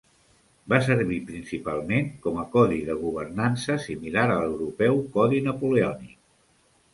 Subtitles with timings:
[0.71, 6.19] Va servir principalment com a codi de governança similar al l'europeu Codi Napoleònic.